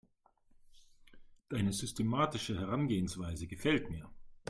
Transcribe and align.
Deine 1.49 1.73
systematische 1.73 2.57
Herangehensweise 2.59 3.45
gefällt 3.45 3.91
mir. 3.91 4.09